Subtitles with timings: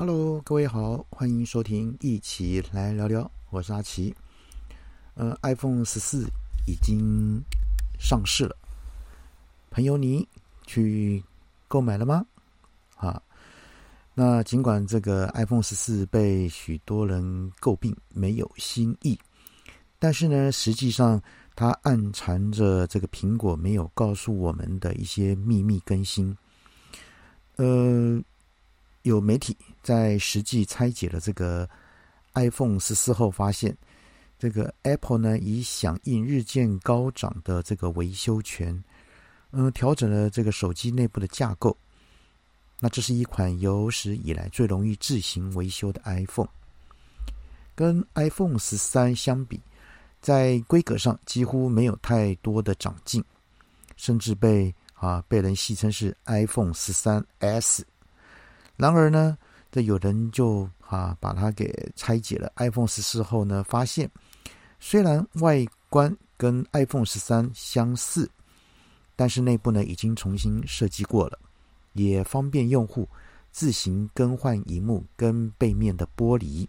[0.00, 4.14] Hello，各位好，欢迎收听一起来聊聊，我是阿奇。
[5.12, 6.26] 呃，iPhone 十四
[6.66, 7.38] 已经
[7.98, 8.56] 上市了，
[9.68, 10.26] 朋友你
[10.66, 11.22] 去
[11.68, 12.24] 购买了吗？
[12.96, 13.22] 啊，
[14.14, 19.18] 那尽管这个 iPhone 十四被许多人诟病没有新意，
[19.98, 21.20] 但是呢，实际上
[21.54, 26.34] 它暗藏着这个苹果没有告诉我们的一些秘密更新。
[27.56, 28.18] 呃。
[29.02, 31.68] 有媒体在实际拆解了这个
[32.34, 33.76] iPhone 十四后，发现
[34.38, 38.82] 这个 Apple 呢，已响应日渐高涨的这个维修权，
[39.52, 41.76] 嗯，调整了这个手机内部的架构。
[42.78, 46.48] 那这是一款有史以来最容易自行维修的 iPhone，
[47.74, 49.60] 跟 iPhone 十三相比，
[50.20, 53.22] 在规格上几乎没有太多的长进，
[53.96, 57.84] 甚至被啊被人戏称是 iPhone 十三 S。
[58.80, 59.36] 然而呢，
[59.70, 62.50] 这有人就啊把它给拆解了。
[62.56, 64.10] iPhone 十四后呢，发现
[64.80, 68.30] 虽然外观跟 iPhone 十三相似，
[69.16, 71.38] 但是内部呢已经重新设计过了，
[71.92, 73.06] 也方便用户
[73.52, 76.66] 自行更换荧幕跟背面的玻璃。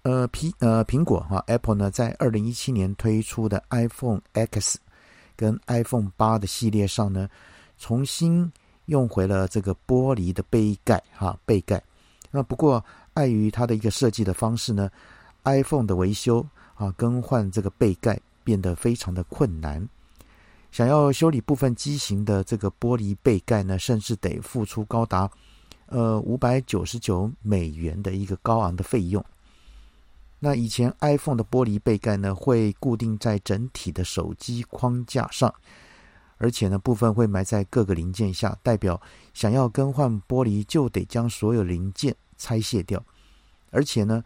[0.00, 4.78] 呃，苹呃苹果哈 Apple 呢，在二零一七年推出的 iPhone X
[5.36, 7.28] 跟 iPhone 八的系列上呢，
[7.76, 8.50] 重新。
[8.88, 11.82] 用回了这个玻璃的杯盖，哈，杯盖。
[12.30, 14.90] 那不过碍于它的一个设计的方式呢
[15.44, 19.88] ，iPhone 的维修啊，更换这个杯盖变得非常的困难。
[20.70, 25.30] 想要修理部分机型的这个玻璃杯盖呢，甚至得付出高达
[25.86, 29.24] 呃五百九十九美元的一个高昂的费用。
[30.38, 35.52] 那以前 iPhone 的玻璃杯盖呢，会固定在整体的手机框架上。
[36.38, 39.00] 而且呢，部分会埋在各个零件下，代表
[39.34, 43.04] 想要更换玻璃就得将所有零件拆卸掉。
[43.70, 44.24] 而且呢，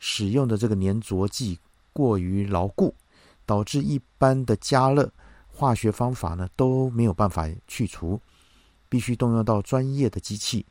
[0.00, 1.58] 使用的这个粘着剂
[1.92, 2.92] 过于牢固，
[3.46, 5.08] 导致一般的加热
[5.46, 8.20] 化学方法呢都没有办法去除，
[8.88, 10.66] 必须动用到专业的机器。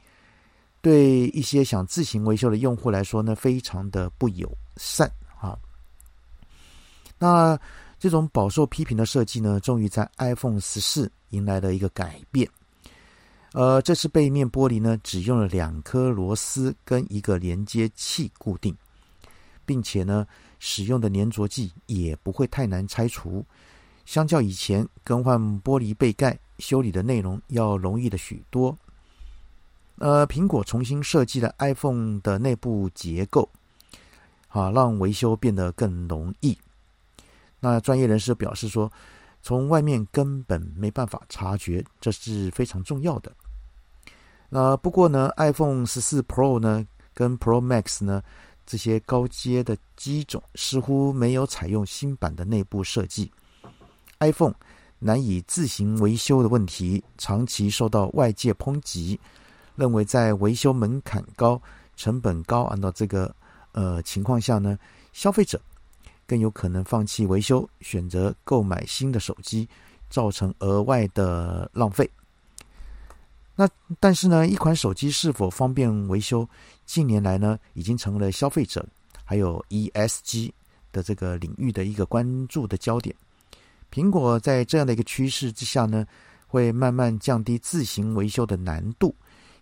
[0.82, 5.58] 对一些想自行维修的用户来说呢，非常的不友善啊。
[7.18, 7.58] 那。
[8.02, 12.50] 这种饱受批评的设计呢，终于在 iPhone 十四迎来了一个改变。
[13.54, 18.76] 呃，这次背面玻璃呢，只用了两颗螺丝跟一个连接器固定，
[19.68, 20.26] 并且呢，
[20.58, 23.46] 使用的粘着剂也不会太难拆除，
[24.04, 28.76] 相较以前更换玻璃背盖修理的内容要容易的许多。
[30.00, 33.48] 呃，苹果重新设计了 iPhone 的内部结构，
[34.48, 36.58] 啊，让维修变得更容易。
[37.62, 38.92] 那专业人士表示说，
[39.42, 43.32] 从外面根本没办法察觉，这是非常重要的。
[44.50, 48.22] 那不过呢，iPhone 十四 Pro 呢跟 Pro Max 呢
[48.66, 53.32] 这些高阶的机种似乎没有采用新版的内部设计。
[54.20, 54.56] iPhone
[55.00, 59.20] 难以自行维修的问题，长期受到外界抨击，
[59.76, 61.62] 认为在维修门槛高、
[61.96, 63.34] 成本高昂的这个
[63.72, 64.78] 呃情况下呢，
[65.14, 65.62] 消费者。
[66.32, 69.68] 更有可能放弃维修，选择购买新的手机，
[70.10, 72.10] 造成额外的浪费。
[73.54, 73.68] 那
[74.00, 76.48] 但是呢，一款手机是否方便维修，
[76.86, 78.88] 近年来呢，已经成了消费者
[79.26, 80.54] 还有 ESG
[80.94, 83.14] 的这个领域的一个关注的焦点。
[83.92, 86.08] 苹果在这样的一个趋势之下呢，
[86.48, 89.14] 会慢慢降低自行维修的难度，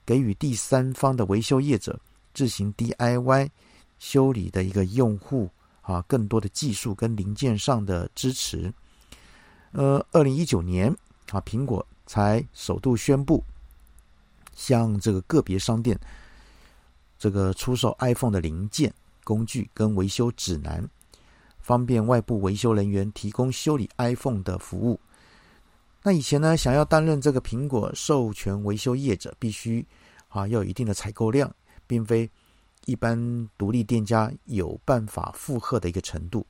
[0.06, 2.00] 给予第三方的维修业者
[2.31, 3.50] 自行 DIY
[3.97, 5.50] 修理的一个用户。
[5.90, 8.72] 啊，更多的技术跟零件上的支持。
[9.72, 10.96] 呃，二零一九年
[11.32, 13.44] 啊，苹果才首度宣布，
[14.54, 16.00] 向这个个别商店
[17.18, 20.88] 这个出售 iPhone 的零件、工具跟维修指南，
[21.60, 25.00] 方便外部维修人员提供修理 iPhone 的服务。
[26.04, 29.84] 那以前呢，想要担任这个苹果授权维修业者，必须
[30.28, 31.52] 啊要有一定的采购量，
[31.88, 32.30] 并非。
[32.85, 36.46] 一般独立店家有办法负荷的一个程度。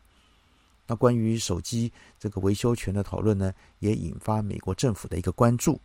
[0.87, 5.79] 那关于手机这个维修权的讨论呢，也引发美国政府的一个关注。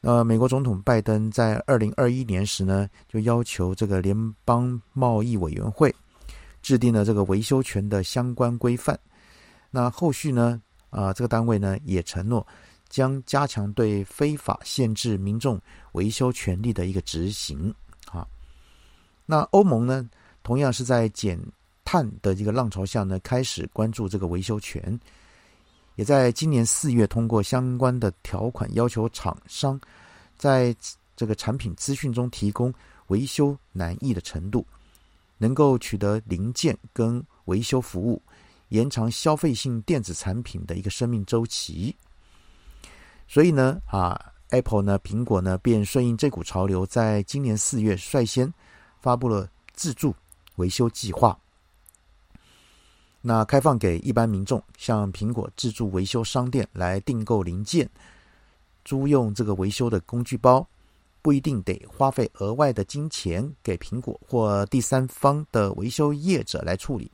[0.00, 5.94] 那美国总统拜登在二零二一年时呢，就要求这个联邦贸易委员会
[6.60, 8.98] 制定了这个维修权的相关规范。
[9.70, 12.46] 那后续呢，啊，这个单位呢也承诺
[12.90, 15.58] 将加强对非法限制民众
[15.92, 17.74] 维修权利的一个执行。
[19.26, 20.08] 那欧盟呢，
[20.42, 21.38] 同样是在减
[21.84, 24.98] 碳的这个浪潮下呢，开始关注这个维修权，
[25.96, 29.80] 也在今年四月通过相关的条款，要求厂商
[30.36, 30.74] 在
[31.16, 32.72] 这个产品资讯中提供
[33.06, 34.66] 维修难易的程度，
[35.38, 38.20] 能够取得零件跟维修服务，
[38.68, 41.94] 延长消费性电子产品的一个生命周期。
[43.26, 48.52] 所以呢，啊，Apple 呢，苹果呢，便顺应这股潮流，在今年四月率先
[49.04, 50.16] 发布了自助
[50.56, 51.38] 维修计划。
[53.20, 57.86] 那开放给一般民众，向苹果自助维修商店来订购零件，
[58.82, 60.66] 租用这个维修的工具包，
[61.20, 67.10] 不一定得花费额外的金钱给苹果或第三方的维修业者来处理。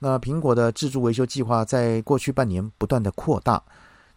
[0.00, 3.62] 那苹果的自助维修计划在过去半年不断的扩大，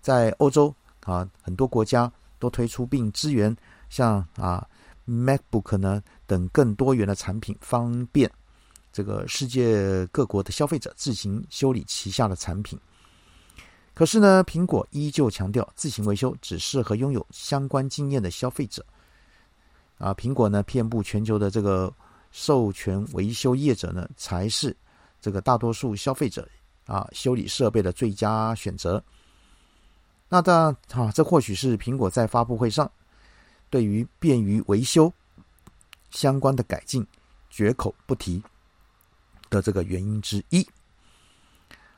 [0.01, 3.55] 在欧洲啊很多国家都推出并支援
[3.87, 4.67] 像啊
[5.07, 8.31] MacBook 呢等更多元的产品，方便。
[8.91, 12.79] 这个世界各国的消费者自行修理旗下的产品，
[13.95, 18.85] 可是呢，苹果依旧强调自行维修只适合拥有相关经验的消费者。
[19.97, 21.91] 啊，苹果呢，遍布全球的这个
[22.29, 24.77] 授权维修业者呢，才是
[25.19, 26.47] 这个大多数消费者
[26.85, 29.03] 啊修理设备的最佳选择。
[30.29, 32.91] 那当然，啊，这或许是苹果在发布会上
[33.73, 35.11] 对于便于维修
[36.11, 37.03] 相关的改进
[37.49, 38.39] 绝口不提。
[39.49, 40.67] 的这个原因之一。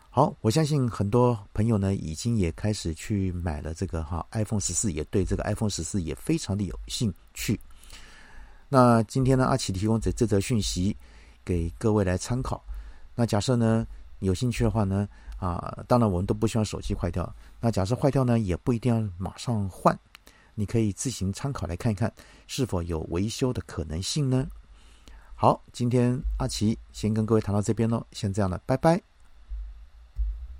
[0.09, 7.59] 好，我相信很多朋友呢，已经也开始去买了这个哈 iPhone 十四，也对这个 iPhone 十四也非常的有兴趣。
[8.67, 10.95] 那今天呢，阿奇提供这这则讯息
[11.45, 12.61] 给各位来参考。
[13.15, 13.87] 那假设呢
[14.19, 15.07] 有兴趣的话呢，
[15.37, 17.33] 啊，当然我们都不希望手机坏掉。
[17.61, 19.97] 那假设坏掉呢，也不一定要马上换，
[20.55, 22.11] 你可以自行参考来看一看，
[22.47, 24.47] 是否有维修的可能性呢？
[25.35, 29.14] 好，今天阿奇先跟各位谈到这边喽，先这样了，拜拜。